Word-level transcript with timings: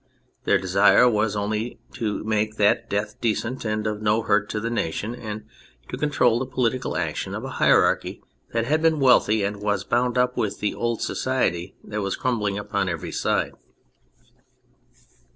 Their 0.45 0.57
desire 0.57 1.07
was 1.07 1.35
only 1.35 1.79
to 1.93 2.23
make 2.23 2.55
that 2.55 2.89
death 2.89 3.21
decent 3.21 3.63
and 3.65 3.85
of 3.85 4.01
no 4.01 4.23
hurt 4.23 4.49
to 4.49 4.59
the 4.59 4.71
nation, 4.71 5.13
and 5.13 5.45
to 5.89 5.95
control 5.95 6.39
the 6.39 6.47
political 6.47 6.97
action 6.97 7.35
of 7.35 7.43
a 7.43 7.49
hierarchy 7.61 8.23
that 8.51 8.65
had 8.65 8.81
been 8.81 8.99
wealthy 8.99 9.43
and 9.43 9.57
was 9.57 9.83
bound 9.83 10.17
up 10.17 10.35
w^ith 10.35 10.57
the 10.57 10.73
old 10.73 11.03
society 11.03 11.75
that 11.83 12.01
was 12.01 12.15
crumbling 12.15 12.57
upon 12.57 12.89
every 12.89 13.11
side. 13.11 13.51